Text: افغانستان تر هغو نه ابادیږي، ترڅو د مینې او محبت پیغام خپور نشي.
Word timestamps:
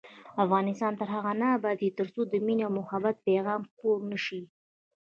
افغانستان 0.43 0.93
تر 0.99 1.07
هغو 1.15 1.33
نه 1.41 1.47
ابادیږي، 1.57 1.95
ترڅو 1.99 2.21
د 2.27 2.33
مینې 2.45 2.63
او 2.67 2.71
محبت 2.79 3.15
پیغام 3.27 3.61
خپور 3.69 3.97
نشي. 4.11 4.41